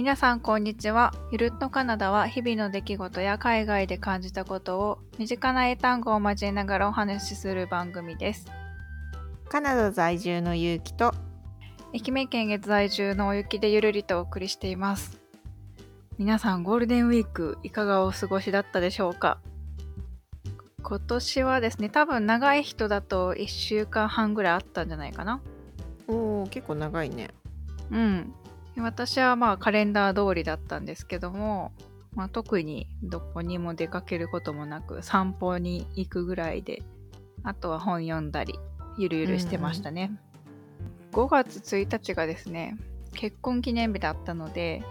[0.00, 1.12] 皆さんこんにちは。
[1.30, 8.46] ゆるっとカナダは日々の出来事や海外で感じたことを身近な英単語を交えながらお話しする番組です。
[9.50, 11.12] カナダ在住のゆうきと
[11.92, 15.20] 愛媛県越在住のお雪でゆるりとお送りしています。
[16.16, 19.36] 皆さんゴールデンウィークいかがお過ごしだったでしょうか？
[20.82, 25.42] 今年はですね、多分長い人だと1週間半ぐらいあったんじゃないかな。
[26.08, 27.28] おー結構長いね
[27.90, 28.34] うん。
[28.82, 31.72] 私はまあカレンダー通りだったんですけども、
[32.14, 36.82] まあ、特にどこにも出かけることもなく散歩に行くぐらいで
[37.42, 38.58] あとは本読んだり
[38.98, 40.10] ゆるゆるしてましたね、
[41.12, 42.76] 5月1日がですね
[43.14, 44.82] 結婚記念日だったので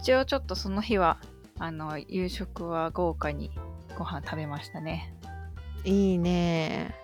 [0.00, 1.18] 一応ちょっとその日は
[1.58, 3.50] あの夕食は豪華に
[3.98, 5.14] ご飯食べましたね。
[5.84, 6.94] いいね。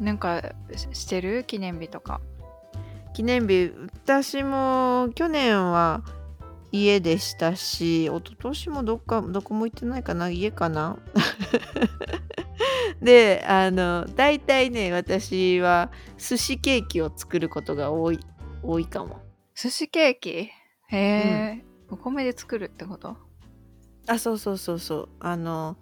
[0.00, 1.44] なんかししてる？
[1.44, 2.20] 記念日とか
[3.18, 3.72] 記念日
[4.04, 6.04] 私も去年は
[6.70, 11.00] 家でしたし一昨年もどっかどこも行ってないかな家かな？
[13.02, 18.20] であの大体ね私は寿司ケーキを作ることが多い
[18.62, 19.18] 多いかも。
[19.56, 20.30] 寿司ケーキ？
[20.30, 20.52] へ
[20.92, 23.16] え、お米で作るってこと？
[24.06, 25.08] あそうそうそうそう。
[25.18, 25.76] あの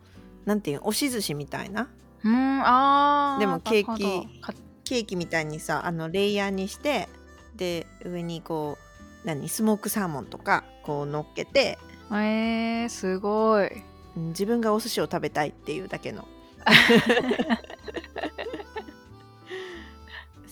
[0.47, 1.91] なんていうの押し寿司みたいな？
[2.25, 3.41] うーんあー。
[3.41, 4.41] でもケーキ
[4.85, 7.11] ケーキみたいにさあのレイヤーにして
[7.57, 8.79] で上にこ
[9.25, 11.79] う何スモークサーモンとかこう乗っけて
[12.11, 13.71] えー、すごい。
[14.17, 16.27] うん自分がお寿司を食べたいっていうだけの。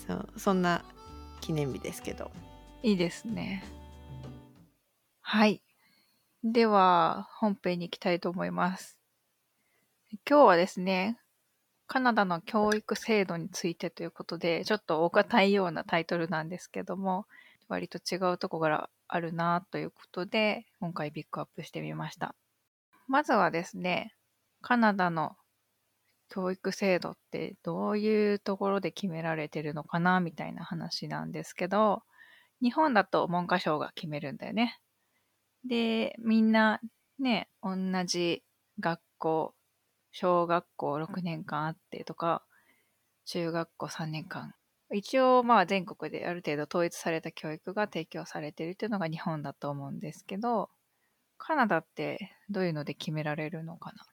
[0.06, 0.84] そうそんな
[1.40, 2.30] 記念日ですけど。
[2.82, 3.64] いいですね。
[5.22, 5.62] はい。
[6.42, 8.98] では本編に行きたいと思います。
[10.28, 11.18] 今日はですね
[11.86, 17.26] カナダの教育制度についてということでちょっとお堅いようなタイトルなんですけども
[17.68, 22.34] 割と違うところがあるなということで今回ピックアップしてみました
[23.06, 24.14] まずはですね
[24.62, 25.36] カナダの
[26.30, 32.02] 教育制度ってどういうところで決められてるのかなみたいな話なんですけど
[32.62, 34.78] 日本だと文科省が決めるんだよね。
[35.68, 36.80] でみんな
[37.18, 37.76] ね同
[38.06, 38.42] じ
[38.80, 39.54] 学校
[40.14, 42.46] 小学校6年間あってとか
[43.26, 44.54] 中学校3年間。
[44.94, 50.70] 一応まあ全国である程度統一された教育が提供されてるっていうのが日本だと思うんですけど
[51.38, 54.06] カナダってどういうので決められるのかな？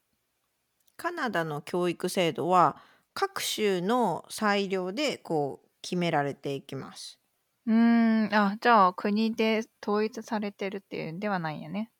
[0.96, 2.82] カナダの教育制度は
[3.14, 7.20] 各州の裁量でこう決められていきます。
[7.66, 11.92] うーん、あ、じゃあ国で統一されてるっていうんではないんやね。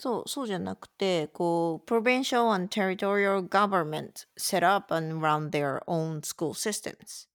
[0.00, 7.28] そうそうじゃなくてこう provincial and territorial government set up and run their own school systems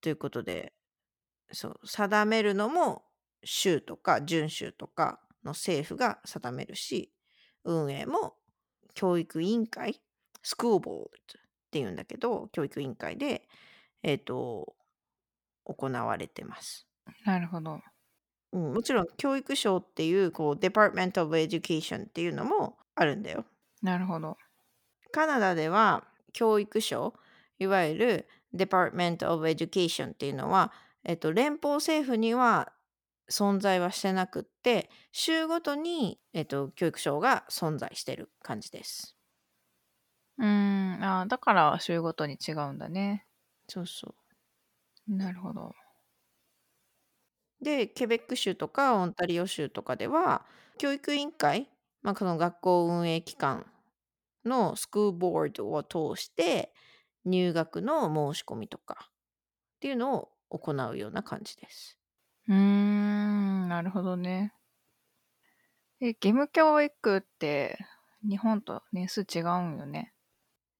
[0.00, 0.72] ということで
[1.52, 3.04] そう定めるのも
[3.44, 7.12] 州とか準州とかの政府が定めるし
[7.64, 8.34] 運営も
[8.94, 10.00] 教育委員会
[10.42, 11.08] school board っ
[11.70, 13.46] ていうんだけど教育委員会で
[14.02, 14.74] えっ、と
[15.64, 16.88] 行われてます。
[17.24, 17.80] なるほど。
[18.52, 23.44] うん、もちろん教育省っていうこう Department of Education っていうのもあるんだよ。
[23.82, 24.36] なるほど。
[25.12, 27.14] カナダでは教育省
[27.58, 30.72] いわゆる Department of Education っていうのは、
[31.04, 32.72] えっと、連邦政府には
[33.30, 39.16] 存在はしてなくって州ごとに、えっと、教育省が存在してる感じです。
[40.38, 43.26] うーん、あ、だから州ごとに違うんだね。
[43.68, 44.14] そうそ
[45.06, 45.72] なるほど。
[47.62, 47.64] う。
[47.64, 50.46] でケベック州とかオンタリオ州とかでは
[50.78, 51.70] 教育委員会、
[52.02, 53.66] まあ、この学校運営機関
[54.44, 56.74] のスクールボードを通して
[57.24, 59.12] 入学の申し込みとかっ
[59.80, 61.98] ていうのを行うような感じです。
[62.48, 64.54] うーん、なるほどね。
[66.00, 67.78] え、義務教育って
[68.28, 70.12] 日本と年数違うんよね？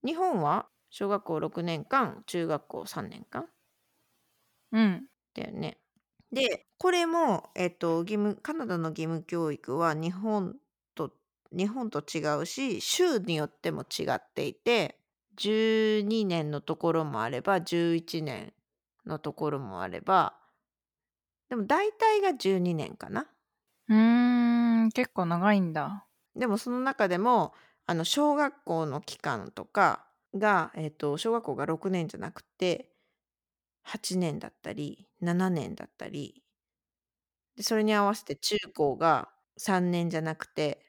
[0.05, 3.50] 日本は小学校6年間中学校3年間
[4.73, 5.06] うん。
[5.35, 5.81] だよね。
[6.32, 10.56] でこれも、えっと、義務カナダの義務教育は日本
[10.94, 11.11] と
[11.52, 14.99] 日本と違うし州によっても違っていて
[15.37, 18.52] 12年のところもあれば11年
[19.06, 20.34] のところもあれば
[21.50, 23.26] でも大体が12年かな。
[23.88, 26.06] うーん、結構長いんだ。
[26.35, 27.52] でもその中でも
[27.85, 32.92] あの小学校の期間とかが、えっと小学校が6年じゃなくて
[33.82, 36.43] 8年だったり7年だったり
[37.56, 40.84] でそれに合わせて中高が3年じゃなくて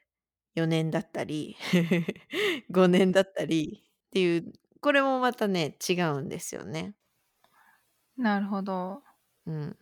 [0.54, 1.56] 4年だったり
[2.70, 6.94] 5年だったりっていうこれもまたね違うんですよね。
[8.16, 9.02] なるほど。
[9.46, 9.76] うん、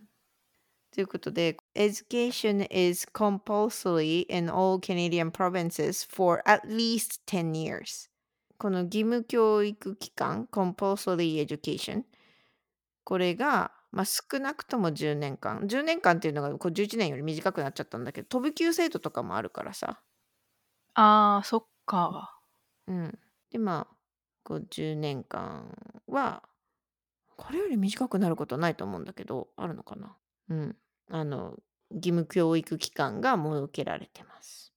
[0.93, 8.11] ということで、Education is compulsory in all Canadian provinces for at least 10 years.
[8.59, 12.05] この義務教育期間、compulsory education。
[13.05, 15.61] これが、まあ、少なくとも10年間。
[15.61, 20.01] 10年間っていうのがこう11年より短くなっちゃったんだけど、飛び級制度とかもあるからさ。
[20.95, 22.39] ああ、そっか。
[22.87, 23.19] うん。
[23.51, 23.97] で、まあ、
[24.45, 25.77] こう10年間
[26.07, 26.43] は、
[27.37, 30.17] これより短くなることはないと思うんだけど、あるのかな
[30.49, 30.77] うん。
[31.11, 31.57] あの、
[31.91, 34.73] 義務教育期間が設けられてます。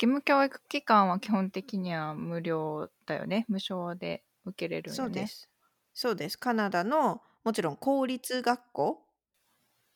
[0.00, 3.46] 義務教育機関は基本的には無料だよね。
[3.48, 4.96] 無償で受けれるよね。
[4.96, 5.26] そうで。
[5.26, 5.50] す。
[5.92, 6.38] そうです。
[6.38, 9.02] カナダの、もちろん公立学校、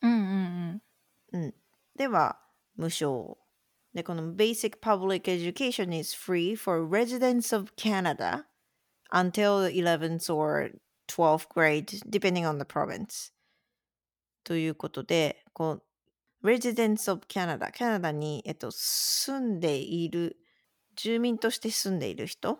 [0.01, 0.81] うんうん
[1.33, 1.53] うん、
[1.95, 2.39] では
[2.75, 3.35] 無償。
[3.93, 8.45] で、この Basic Public Education is free for residents of Canada
[9.11, 10.71] until the 11th or
[11.07, 13.31] 12th grade, depending on the province.
[14.43, 15.83] ということで、こ
[16.41, 20.37] う、residents of Canada、カナダに、えっと、住んでいる、
[20.95, 22.57] 住民として住んでいる人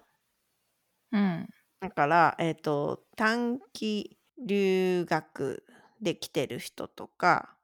[1.11, 1.19] うん。
[1.19, 1.49] うん。
[1.79, 5.63] だから、えっと、短期留学
[6.01, 7.55] で来てる人とか、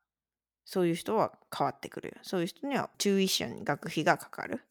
[0.65, 2.15] そういう人は変わってくるよ。
[2.21, 4.63] そういう人には、チューイッション、学費がかかる。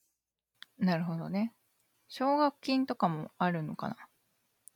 [0.78, 1.54] なるほどね。
[2.08, 3.96] 奨学金とかもあるのかな？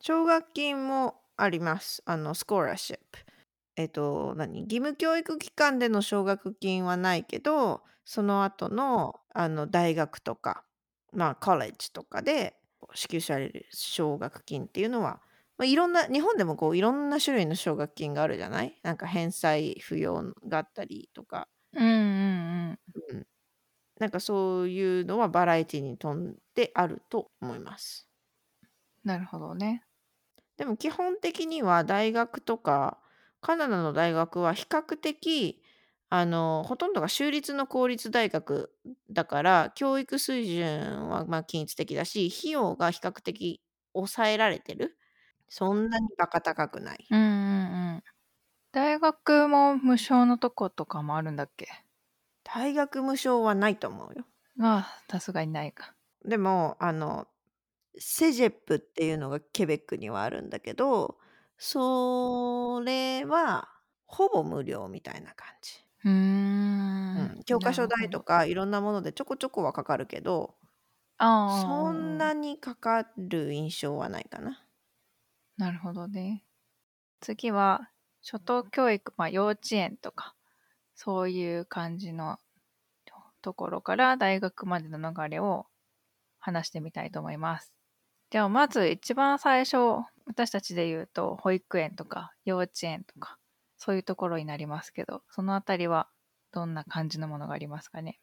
[0.01, 2.03] 奨学金もあります。
[2.07, 3.21] あの、スコーラシップ。
[3.77, 4.63] えっと、何？
[4.63, 10.65] 義務教育機関での奨学金はないけど、その後の、あの、大学とか、
[11.13, 12.57] まあ、コレッジとかで
[12.95, 15.23] 支給される奨学金っていうのは、
[15.59, 18.79] まあ、いろんな、日本でもこう、いろんな種類の奨学金があるじゃない？
[18.83, 22.79] なんか返済不要があったりとか、うんうんうん。
[23.11, 23.27] うん。
[24.01, 28.09] なんかそういうのはバラエティに富んであると思います。
[29.05, 29.85] なるほどね。
[30.57, 32.99] でも基本的には大学とか
[33.41, 35.63] カナダの大学は比較的
[36.11, 38.71] あのほとんどが州立の公立大学
[39.11, 43.63] だから教育水準はまあ均一的だし費用が比較的
[43.95, 44.97] 抑えられてる
[45.53, 48.05] そんなにバカ高くないうんうんうん。
[48.73, 51.69] 大学も無償のとことかもあるんだっけ？
[52.45, 54.25] 大学無償はないと思うよ
[54.61, 55.95] ああ、さすがにないか。
[56.25, 57.27] でもあの
[57.99, 61.19] セジェップっていうのがケベックにはあるんだけど
[61.59, 63.69] それは
[64.07, 66.11] ほぼ無料みたいな感じうー。
[67.15, 68.23] うんん、教科書代と。
[68.23, 70.57] かいろんなものでちょこちょこはかかるけど
[71.19, 74.62] ああ、そんなにかかる印象はないかな。
[75.57, 76.45] なるほどね。
[77.21, 77.91] 次は、
[78.23, 80.35] 初等教育、まあ幼稚園とか、
[80.95, 82.39] そういう感じの
[83.43, 85.67] ところから大学までの流れを
[86.39, 87.73] 話してみたいと思います。
[88.31, 89.77] ではまず一番最初、
[90.27, 93.39] 私たちで言うと保育園とか幼稚園とか、
[93.77, 96.09] そういうところになりますけど、そのあたりは
[96.53, 98.21] どんな感じのものがありますかね？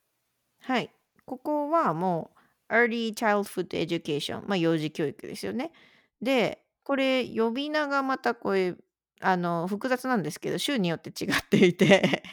[0.61, 0.91] はい。
[1.25, 2.31] ここはも
[2.69, 5.71] う Early Childhood Education、まあ幼児教育ですよね。
[6.21, 8.75] で、これ呼び名がまたこれ
[9.21, 12.23] あの複雑なんですけど州によって違っていて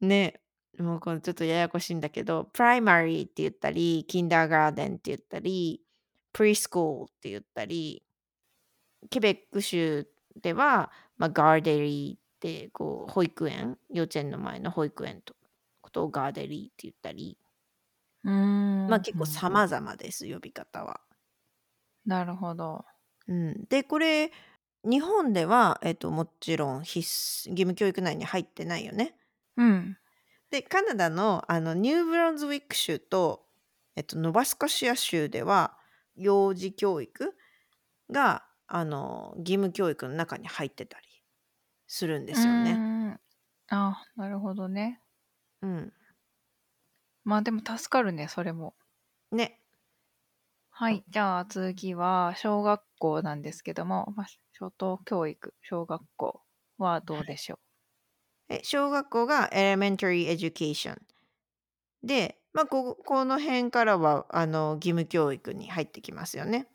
[0.00, 0.40] ね
[0.78, 5.82] もうこれちょっとややこしいんだけど Primary って言ったり Kindergarten って言ったり
[6.32, 8.02] Preschool って言ったり
[9.10, 10.06] ケベック州
[10.40, 15.34] では、まあ、ガーデリーってこう保育園幼稚園の前の保育園と
[15.80, 17.36] ことをガーデリーって言ったり
[18.24, 18.88] うーん。
[18.88, 21.00] まあ結構様々です呼び方は。
[22.04, 22.84] なるほど。
[23.32, 24.30] うん、でこれ
[24.84, 29.14] 日本では、えっと、もちろん必須義務教育内に入ってないよね。
[29.56, 29.96] うん。
[30.50, 33.46] でカナダのあのニューブランズウィック州と、
[33.96, 35.78] えっと、ノバスコシア州では
[36.14, 37.34] 幼児教育
[38.10, 41.06] があの義務教育の中に入ってたり
[41.86, 43.18] するんですよね。
[43.70, 45.00] あ、なるほどね。
[45.62, 45.92] うん、
[47.24, 48.74] まあでも助かるね、それも。
[49.30, 49.62] ね
[50.74, 51.04] はい。
[51.08, 54.26] じゃあ次は小学校なんですけども、まあ、
[54.60, 56.40] 初等教育、小学校
[56.78, 57.58] はどうでしょ
[58.48, 60.96] え小学校が Elementary Education
[62.04, 66.68] で、まあ、ここの辺からはあの義務教育に入ってきますよね。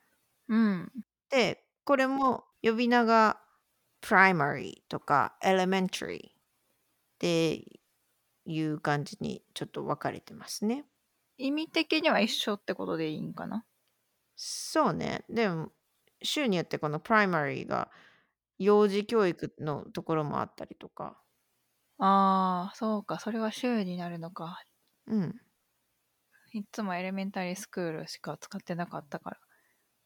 [0.50, 0.55] う。
[0.55, 0.91] うん。
[1.29, 3.39] でこれも呼び名が
[4.01, 6.34] Primary とか Elementary っ
[7.19, 7.79] て
[8.46, 10.86] いう感じにちょっと分かれてますね。
[11.38, 13.65] 意味的には一緒ってことでいいんかな？
[14.36, 15.24] そうね。
[15.29, 15.72] でも
[16.24, 17.89] 州によってこの Primary が
[18.59, 21.21] 幼児教育のところもあったりとか。
[22.00, 23.19] ああ、そうか。
[23.19, 24.62] それは週になるのか。
[25.07, 25.41] うん。
[26.53, 29.38] いつもエレメンタリースクールしか使ってなかったから。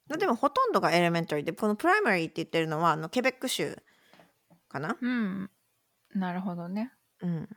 [0.07, 3.77] まあでもほとんどが Elementary でこの Primary って言ってるのはあのケベック州
[4.67, 4.97] かな？
[4.99, 5.49] うん。
[6.13, 6.91] なるほどね。
[7.21, 7.49] うん。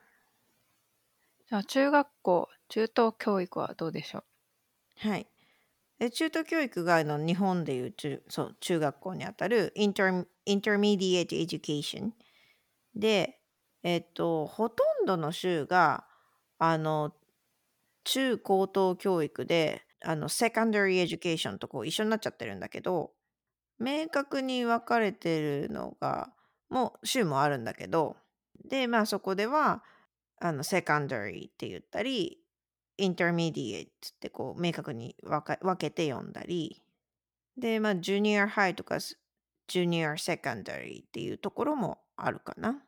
[1.48, 4.24] じゃあ中学校、中等教育はどうでしょ
[5.04, 5.08] う？
[5.08, 5.26] はい。
[6.04, 12.10] で、中等教育がの日本でいう中そう、中学校にあたるインター intermediate education
[12.94, 13.40] で、
[13.82, 16.04] えっと、ほとんどの州が、
[16.58, 17.14] あの、
[18.04, 23.12] 中高等教育で、あの、secondary education とこう一緒になっちゃってるんだけど、
[23.78, 26.34] 明確に分かれてるのが
[26.68, 28.18] もう州もあるんだけど、
[28.62, 29.82] で、まあ、そこでは、
[30.38, 32.43] あの、secondary って言ったり、
[32.98, 36.82] intermediate ってこう明確に分けて読んだり、
[37.58, 39.20] で、まあ、junior high とか、す
[39.68, 42.86] junior secondary っていうところもあるかな。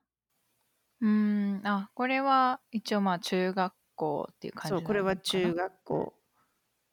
[1.00, 4.86] うーん、あ、これは一応、まあ、中学校っていう感そう、じな？
[4.86, 5.16] のこれは？
[5.16, 6.14] 中学校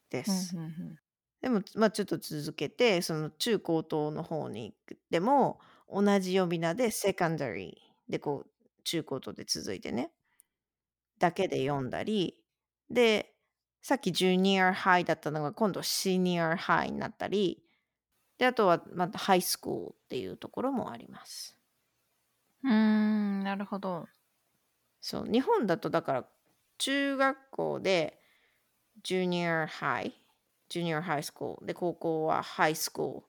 [0.10, 0.48] でふんす。
[0.48, 1.00] ふんふん。
[1.42, 7.74] でも、つま、ちょっと続けて、その中高等の方に行くでも、同じ呼び名で secondary
[8.10, 8.52] でこう、
[8.84, 10.14] 中高等で続いてね。
[11.20, 12.43] だけで読んだり、
[12.94, 13.36] で、
[13.82, 17.64] さっき junior high だったのが今度 senior high になったり、
[18.38, 21.58] で、あとはまた high school っていうところもあります。
[22.64, 24.08] うーん、なるほど。
[25.02, 26.30] そう、日本だとだから、
[26.78, 28.22] 中学校で
[29.04, 30.14] junior high、
[30.70, 33.24] junior high school で、高校は high school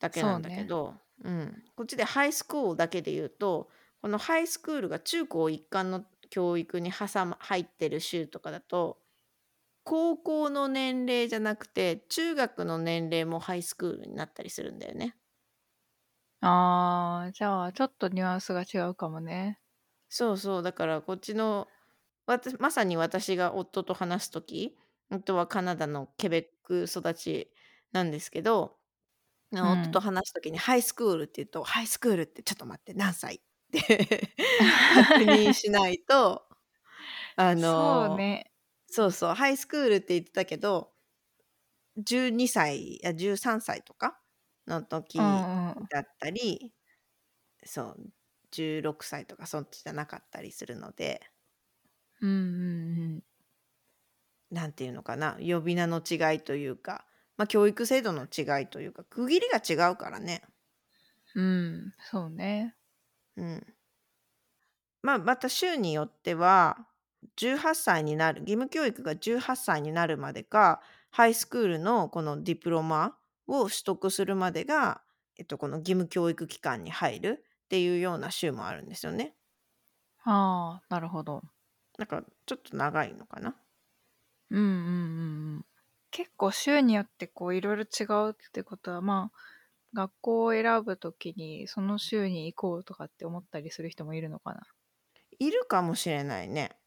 [0.00, 0.68] だけなんだけそうね。
[0.68, 0.94] ど、
[1.24, 3.70] うん、こっちで high school だけで言うと、
[4.02, 9.00] この high school が中高一貫の教育に挟ま入ってる州とかだと、
[9.84, 15.16] 高校の年齢じゃなくて、中学の年齢もハイスクールになったりするんだよね。
[16.40, 19.60] ああ、じゃあ、ちょっとニュアンスが違うかもね。
[20.08, 21.68] そうそう、だからこっちの、
[22.26, 24.76] わたまさに私が夫と話す時、
[25.10, 27.52] 夫はカナダのケベック育ち
[27.92, 28.78] なんですけど、
[29.52, 30.02] な夫とうん。
[30.02, 33.42] 話す時にハイスクールって言うと、ハイスクールってちょっと待って、何歳？
[34.88, 36.46] 確認しないと、
[37.36, 38.52] あのそうね。
[38.88, 40.94] そうそう、ハイスクールって言ってたけど
[41.98, 44.20] 12歳、あ、13歳とか
[44.66, 44.82] の
[45.16, 45.88] う時んうん。
[45.90, 46.74] だったり、
[47.64, 48.12] そう、
[48.52, 51.22] 16歳とかそっちじゃなかったりするので。
[52.20, 53.22] うんうんうん。
[54.50, 57.06] なんていうのかな、呼び名の違いというか、
[57.36, 60.42] ま、教育制度の違いというか、区切りが違うからね。
[61.34, 62.77] うん、そうね。
[63.38, 63.74] うん。
[65.02, 66.86] ま、また州によっては、
[67.36, 70.80] 18歳になる義務教育が18歳になるまでか、
[71.10, 73.16] ハイスクールのこのディプロマ
[73.46, 75.02] を取得するまでが、
[75.36, 79.34] えっと、この義務教育機関に入るっていうような州もあるんですよね。
[80.22, 81.42] ああ、なるほど。
[81.98, 83.54] なんかちょっと長いのかな。
[84.50, 85.66] うんうんうんうん。
[86.10, 89.38] 結構州によってこう色々違うってことは、まあ、
[89.94, 94.62] 学校を選ぶ時にその州に行こうとかって思ったりする人もいるのかな？
[95.38, 96.78] いるかもしれないね。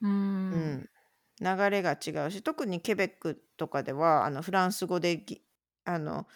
[0.00, 0.50] うーん。
[0.50, 0.90] うん。
[1.40, 5.44] 流れが違うし、特にケベックとかでは、あの、フランス語でぎ
[5.84, 6.26] あの、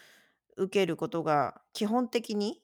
[0.56, 2.62] 受けることが基本的に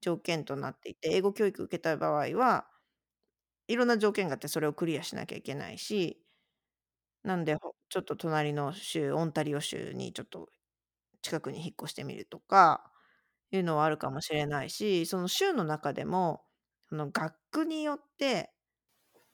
[0.00, 2.68] 条件となっていて、英語教育受けた場合は、
[3.68, 6.24] いろんな条件があってそれをクリアしなきゃいけないし、
[7.24, 10.50] なんで、ほちょっと隣の州、オンタリオ州にちょっと
[11.22, 12.92] 近くに引っ越してみるとか
[13.52, 16.44] いうのはあるかもしれないし、その州の中でも、
[16.88, 18.52] その学区によって、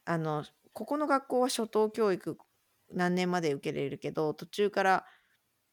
[0.04, 2.38] あの、ここの学校は初等教育
[2.90, 5.06] 何年まで受けれるけど、途中から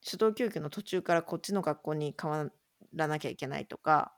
[0.04, 2.50] 初等教育の途中からこっちの学校に変わ
[2.94, 4.16] らなきゃいけないとか。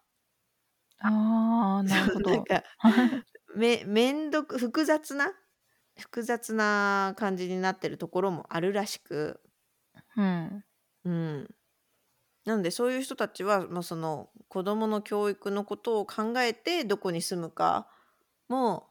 [0.99, 2.47] ああ、なるほど。
[2.85, 3.23] なんか、
[3.55, 5.33] めめんどく複雑な
[5.99, 9.41] 複雑な感じになってるところもあるらしく。
[10.09, 10.63] ふん。
[11.03, 11.56] うん。
[12.47, 17.89] なので、そういう人たちは、ま、その、子供の教育のことを考えて、どこに住むか
[18.49, 18.89] も、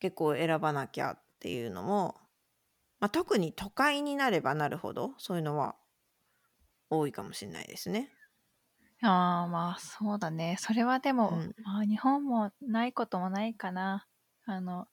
[0.00, 2.16] 結構選ばなきゃっていうのも、
[3.00, 5.76] ま、特に都会になればなるほど、そういうのは
[6.90, 8.12] 多いかもしんないですね。
[9.02, 10.56] ああ、まあ、そうだね。
[10.58, 11.54] それはでも、うん。
[11.62, 14.06] まあ、日本もないこともないかな。
[14.44, 14.88] あの、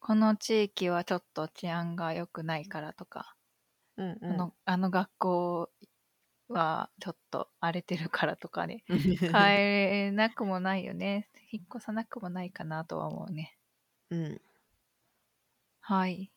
[0.00, 3.36] この地域はちょっと治安が良くないからとか。
[3.96, 4.28] うんうん。
[4.28, 5.72] あのあの学校
[6.52, 8.84] はちょっと荒れてるからとかで、
[9.32, 11.28] 変えなくもないよね。
[11.50, 13.56] 引っ越さなくもないかなとは思うね。
[14.10, 14.40] うん。
[15.80, 16.30] はい。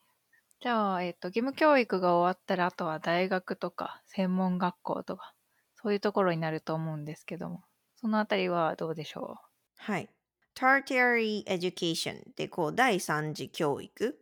[0.62, 5.34] じゃあ、えっと、義務教育が終わったら、あとは大学とか専門学校とか、
[5.76, 7.64] そういうところになると思うんですけども、
[7.96, 9.48] そのあたりはどうでしょう？
[9.78, 10.10] はい。
[10.56, 14.20] Tertiary education ってこう第三次教育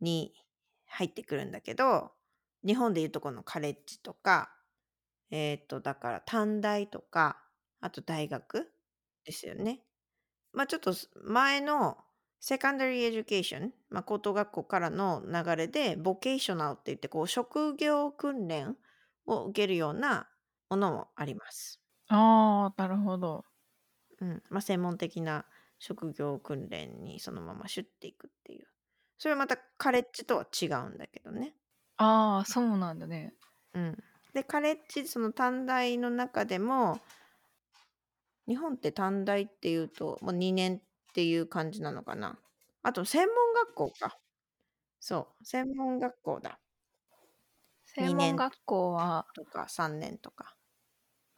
[0.00, 0.34] に
[0.86, 2.12] 入ってくるんだけど、
[2.64, 4.54] 日本でいうとこのカレッジとか、
[5.32, 7.42] えっと、だから短大とか、
[7.80, 8.72] あと大学
[9.24, 9.84] ですよね。
[10.52, 11.98] ま、ちょっとす前の
[12.40, 18.76] secondary education、まあ、高等学校からの流れで、 vocational って言って、こう、職業訓練
[19.26, 20.30] を受けるような
[20.70, 21.78] ものもあります。
[22.08, 23.44] ああ、なるほど。
[24.20, 24.42] うん。
[24.50, 25.46] まあ、専門的な
[25.78, 28.68] 職業訓練にそのままシュッていくっていう。
[29.18, 31.56] それはまたカレッジとは違うんだけどね。
[31.96, 33.34] ああ、そうなんだね。
[33.74, 34.04] うん。
[34.34, 36.98] で、カレッジ、その短大の中でも、
[38.46, 42.38] 日本って短大っていうと、もう2年っていう感じなのかな。
[42.82, 44.18] あと、専門学校か。
[45.00, 46.58] そう、専門学校だ。
[47.86, 50.56] 専2年門学校は、とか3年とか。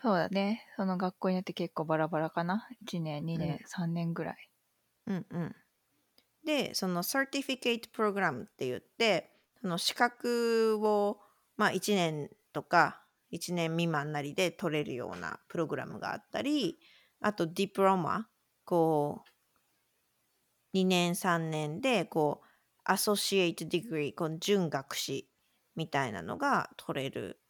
[0.00, 0.62] そうだね。
[0.76, 2.68] その学校によって結構バラバラかな。
[2.80, 3.56] 1年、2うん。
[3.56, 4.50] 年、3年ぐらい。
[5.06, 5.56] うんうん。
[6.44, 11.20] で、その Certificate Program って言って、その資格を、
[11.56, 16.80] まあ、1年とか1年未満なりで取れるようなプログラムがあったり、
[17.20, 18.30] あとディプロマ、
[18.64, 19.30] こう、
[20.72, 22.46] 2年3年で、こう、
[22.84, 25.30] associate degree、この準学士
[25.76, 27.40] みたいなのが取れる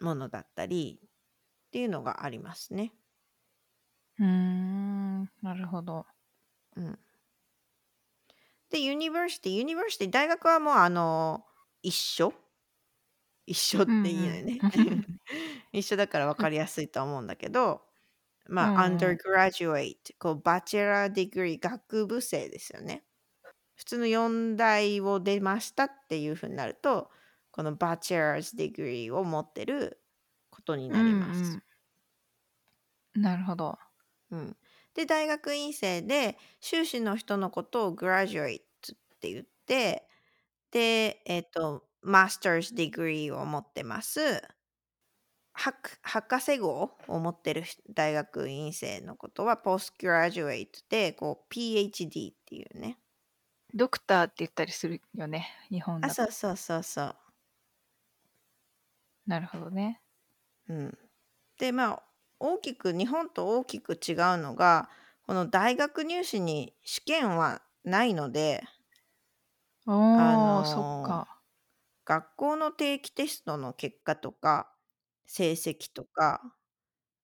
[0.00, 1.10] ものだったりっ
[1.70, 2.92] ていうのがありますね。
[4.18, 6.06] うーん、なるほど。
[6.76, 6.98] うん。
[8.70, 11.44] で、 university、university、大学はもうあの、
[11.82, 12.32] 一緒
[13.50, 14.66] 一緒ってうんいいのよね。
[14.74, 15.20] うん。
[15.72, 17.82] 一緒だから分かりやすいと思うんだけど、
[18.60, 19.16] うまあ、んうん。
[19.16, 23.04] undergraduate、こう、 bachelor degree、学部生ですよね。
[23.76, 27.10] 普通の4大を出ましたっていうふうになると、
[27.52, 30.02] この bachelor's degree を持ってる
[30.50, 31.42] ことにうなります。
[31.52, 31.62] ん
[33.14, 33.22] うん。
[33.22, 33.78] なるほど。
[34.30, 34.56] うん。
[34.94, 38.62] で、大学院生で、修士の人のことを graduate っ
[39.20, 40.08] て言って、
[40.72, 44.20] で、えっと、 master's degree を持ってます。
[45.52, 52.98] 博博士号を持ってる人大学院生のことは postgraduate で、こう、PhD っていうね。
[53.74, 55.48] ドクターって言ったりするよね。
[55.70, 56.24] 日本あ、だと。
[56.26, 57.16] そうそうそうそう。
[59.26, 60.02] なるほどね。
[60.68, 60.98] うん。
[61.58, 62.04] で、まあ、
[62.38, 64.90] 大きく、日本と大きく違うのが、
[65.26, 68.64] この大学入試に試験はないので、
[70.14, 71.39] あおー、そっか。
[72.04, 74.74] 学校の定期テストの結果とか、
[75.26, 76.56] 成績とか、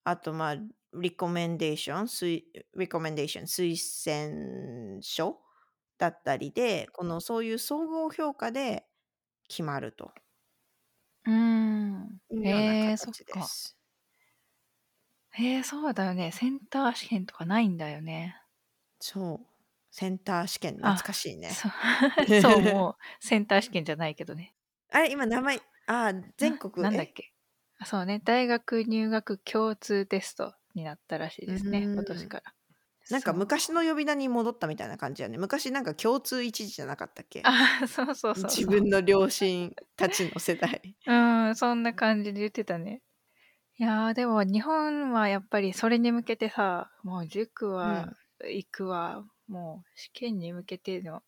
[0.04, 0.56] あとまあ、
[1.00, 2.44] リコメンデーション、推
[2.78, 3.76] リコメンデーション、推
[4.94, 5.40] 薦書
[5.98, 8.86] だったりで、このそういう総合評価で
[9.48, 10.12] 決まると
[11.24, 12.20] うーん。
[12.30, 13.42] いうようなへえ、そっ形でか。
[13.42, 13.76] す。
[15.30, 16.32] へえ、そうだよね。
[16.32, 18.42] センター試験とかないんだよね。
[19.00, 19.46] そう。
[19.90, 21.58] センター試験懐あ、かしいね。
[21.58, 21.72] そう、
[22.32, 24.55] そう、 もうセンター試験じゃないけどね。
[24.96, 26.82] あれ、今名前、あ、全な、国、え？
[26.82, 27.34] なんだっけ？
[27.78, 28.20] あそうね。
[28.24, 31.88] 大学入学共通テストになったらしいうですね。
[31.94, 32.04] 今。
[32.04, 32.54] 年から。
[33.08, 33.34] なんかそう。
[33.34, 35.38] 昔の呼び名に戻ったみたいな感じやね。
[35.38, 37.52] 昔なんか共通一時じゃなかったっけ？
[37.82, 38.76] あ、 そうそうそう自そう。
[38.78, 40.82] 分の両親たちの世代。
[41.06, 41.14] う
[41.50, 43.02] ん、そんな感じで言ってたね。
[43.78, 48.16] いやー、でも日本はやっぱりそれに向けてさ、もう塾うはん。
[48.44, 51.22] 行くわ、もう試験に向けての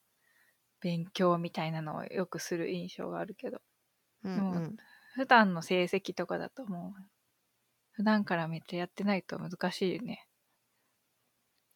[0.80, 3.60] 勉強みたいなのをよくする印象があるけど、
[4.24, 4.80] うんもううん。
[5.14, 7.02] 普段の成績とかだともう、
[7.92, 10.26] 普段からめっちゃやってないと難しいよね。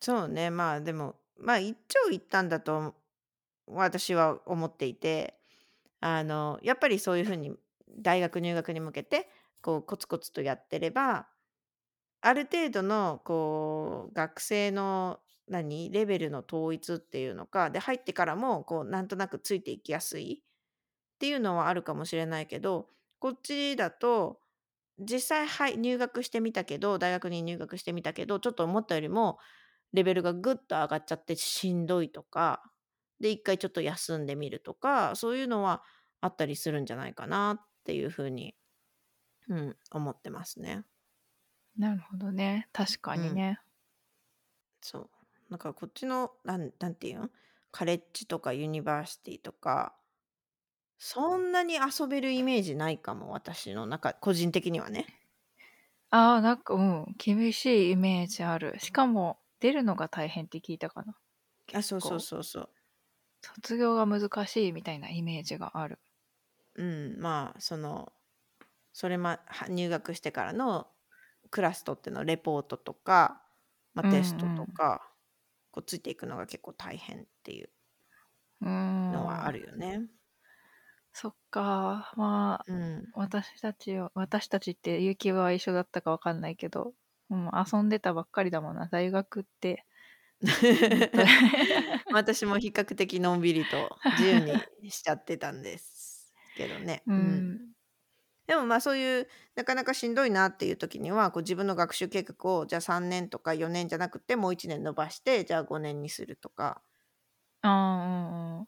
[0.01, 0.51] そうね。
[0.51, 2.95] まあでも、まあ一長一短だと
[3.67, 5.41] 私は思っていて、
[6.01, 7.57] あの、やっぱりそういうふうに
[7.99, 9.31] 大学入学に向けて、
[9.63, 11.29] こうコツコツとやってれば、
[12.23, 15.21] ある程度のこう学生の
[15.53, 24.41] 何レベルの統一っていうのか、で入ってからもこうなんとなくついていきやすいっていうのはあるかもしれないけど、こっちだと
[24.99, 29.39] 実際はい入学してみたけど、大学に入学してみたけど、ちょっと思ったよりも
[29.95, 32.63] レベルがぐっと上がっちゃってしんどいとか、
[33.21, 35.83] で一回ちょっと休んでみるとか、そういうのは
[36.23, 38.57] あったりするんじゃないかなっていうふうに、
[39.49, 40.85] うん、思ってますね。
[41.77, 42.69] なるほどね。
[42.73, 43.23] 確かうん。
[43.23, 43.61] にね。
[44.81, 45.11] そう。
[45.53, 47.31] だからこっちの、なん、なんていうん？
[47.71, 49.97] カレッジとかユニバーシティとか、
[50.99, 55.07] そんなに遊べるイメージないかも、私の中、個人的にはね。
[56.11, 58.79] ああ、なんか、うん、厳しいイメージある。
[58.79, 61.17] しかも、出るのが大変って聞いたかな。
[61.73, 62.69] あ、結そうそう構、そうそう。
[63.43, 66.01] 卒業が難しいみたいなイメージがある。
[66.75, 68.13] うん、まあ、その、
[68.93, 70.93] それま、は入学してからの
[71.51, 73.47] クラスとってのレポートとか、
[73.95, 74.77] まあ、うんテストとうん。
[74.77, 75.12] か、
[75.73, 77.71] こうついていくのが結構大変っていう
[79.11, 79.53] のはあん。
[79.53, 80.09] るよね。
[81.13, 82.13] そっか。
[82.17, 83.13] まあ、うん。
[83.13, 86.95] 私たちは、私たちって、ゆきは一緒だったかわかんないけど、
[87.31, 88.87] うん、遊んでたばっかりだもんな。
[88.89, 89.87] 大学って
[92.11, 97.07] 私も比較的のんびりと自由にしちゃってたんですけどね。
[97.07, 97.72] ううん。
[98.47, 98.49] ん。
[98.49, 106.83] でもまあそういうなかなかしんどいなっていう時にはこう自分の学習計画をじゃあ3年とか4年じゃなくてもう1年伸ばしてじゃあ5年にするとか、
[107.63, 107.69] あ
[108.65, 108.67] あ、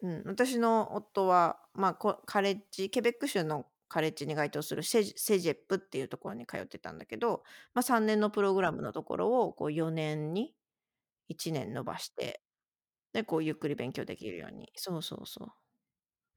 [0.00, 7.42] うん私の夫は、まあ、こカレッジケベック州のカレッジに該当するセジセジェップっていうところに通ってたんだけど、
[7.74, 10.54] まあ、3年のプログラムのところをこう4年に
[11.28, 12.42] 1年伸ばして
[13.14, 14.72] でこうゆっくり勉強できるように。
[14.76, 15.48] そうそうそう。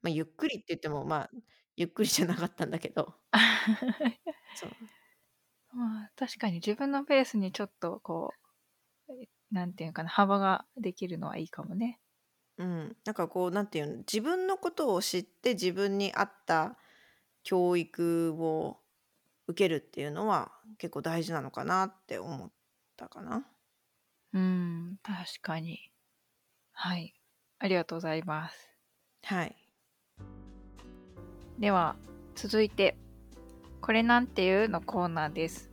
[0.02, 1.30] まあゆっくりって言ってもまあ
[1.76, 3.14] ゆっくりじゃなかったんだけど
[4.54, 4.70] そう
[5.76, 8.32] まあ、確かに自分のペースにちょっとこ
[9.08, 12.00] う、えなんていうかな、幅ができるのはいいかもね。
[12.56, 16.78] うん、なんかこうなんていうの自分のことを知って自分に合った
[17.42, 18.78] 教育を
[19.46, 22.50] 受けるっていうのは結構大事なのかなって思っ
[22.96, 23.46] たかな。
[24.32, 25.92] うん、確かに。
[26.72, 27.14] はい。
[27.58, 28.70] ありがとうございます。
[29.24, 29.65] はい。
[31.58, 31.96] では、
[32.34, 32.96] 続いて、
[33.80, 35.70] これなんていうのコーナーです。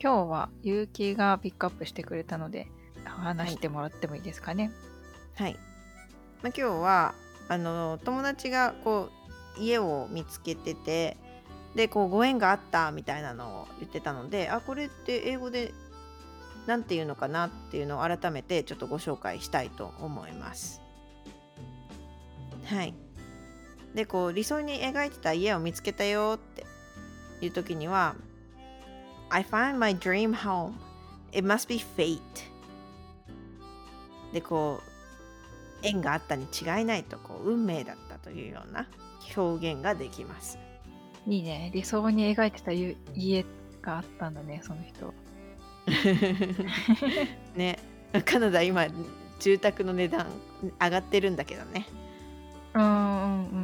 [0.00, 2.68] 今日は結城がピックアップしてくれたので、
[3.04, 4.70] 話してもらってもいいですかね。
[5.34, 5.54] はい。
[6.42, 7.14] まあ、今日は
[7.48, 9.10] あの友達がこ
[9.58, 11.16] う家を見つけてて
[11.74, 15.72] でこうご縁があったみたいなのを言ってたのであこれって英語で
[16.66, 20.80] なんていうのかなっていうのを改めてちょっとご紹介したいと思います。
[22.64, 22.94] はい。
[23.94, 26.64] でこう理想に描いてた家を見つけたよって
[27.44, 28.14] いう時には
[29.30, 30.72] I find my dream home.
[31.32, 32.20] It must be fate.
[34.32, 38.86] でこう縁があったに違いないとこう運命だったというような
[39.36, 40.58] 表現ができます。
[41.26, 41.70] いいね。
[41.74, 43.44] 理想に描いてたゆ家
[43.80, 45.14] があったんだね、その人。
[47.56, 47.78] ね
[48.24, 48.86] カナダ今
[49.40, 50.26] 住宅の値段
[50.80, 51.86] 上がってるんだけどね
[52.74, 53.61] うんうんうん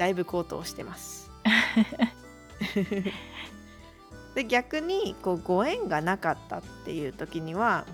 [0.00, 1.30] だいぶ高騰してます。
[4.34, 7.84] で逆にこうご縁がなかったっていう時には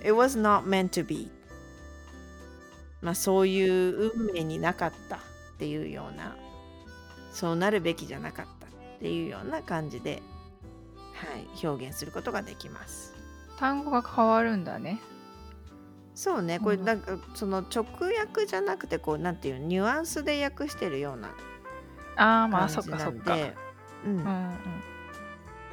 [0.00, 1.30] It was not meant to be
[3.02, 5.18] まあそういう運命になかったっ
[5.58, 6.34] ていうような
[7.32, 8.70] そうなるべきじゃなかったっ
[9.00, 10.22] ていうような感じで、
[11.12, 13.14] はい、表現することができます。
[13.50, 13.58] うん。
[13.58, 15.02] 単語が変わるんだね。
[16.16, 17.84] そうねこれうんなんかその直
[18.18, 21.28] 訳じゃなくてこうなんていうニュアンスで訳してるような
[22.16, 23.34] ああ、まあそっかそっか。
[23.34, 24.26] うんうん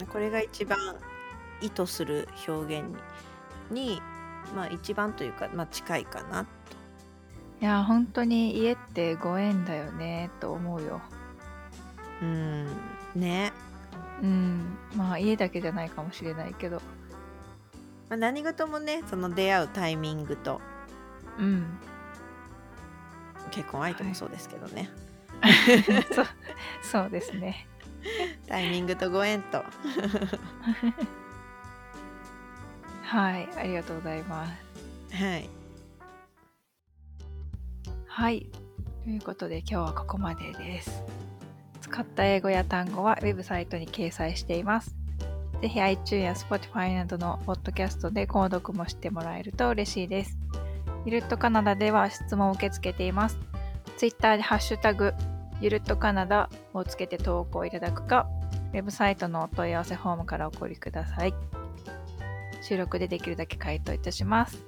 [0.01, 0.07] うん。
[0.11, 0.77] これが一番
[1.61, 2.97] 意図する表現に
[3.71, 4.01] に、
[4.55, 6.49] まあ、一番というか、まあ、近いかなと。
[7.61, 11.01] いや、本当に家ってご縁だよね、と思うよ。
[12.21, 12.67] うん
[13.15, 13.53] ね、
[14.21, 14.77] うん。
[14.95, 16.81] まあ家だけじゃないかもしれないけど。
[18.13, 20.61] まあ、何事もねその出会うタイミングと
[21.39, 21.79] うん。
[23.49, 24.89] 結婚相手もそうですけどね、
[26.13, 26.25] そう
[26.83, 27.67] そうですね。
[28.47, 29.63] タイミングとご縁と
[33.03, 35.15] はい、ありがとうございます。
[35.15, 35.49] はい
[38.05, 38.47] はい。
[39.03, 41.03] ということで今日はここまでです。
[41.81, 45.02] 使った英語や単語はウェブサイトに掲載しています。
[45.63, 50.37] ぜひ iTunes や Spotify などのポッドキャストで購読もしてもらえると嬉しいです。
[51.05, 53.39] ゆるっとカナダでは質問を受け付けています。
[53.95, 55.13] Twitter でハッシュタグ
[55.61, 58.27] ゆるっとカナダをつけて投稿いただくか、
[58.73, 61.33] ウェブサイトのお問い合わせフォームからお送りください。
[62.61, 64.61] 収録でできるだけ回答いたします。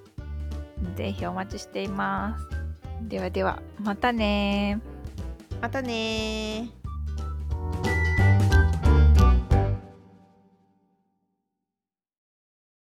[0.96, 2.48] ぜひお待ちしています。
[3.10, 4.80] ではでは、またね
[5.62, 6.85] またねー